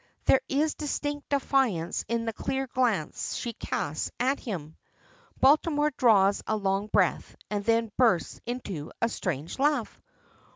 [0.25, 4.75] There is distinct defiance in the clear glance she casts at him.
[5.39, 10.01] Baltimore draws a long breath, and then bursts into a strange laugh.